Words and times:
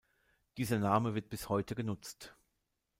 Dieser 0.57 0.79
Name 0.79 1.13
wird 1.13 1.29
bis 1.29 1.47
heute 1.47 1.75
genutzt. 1.75 2.35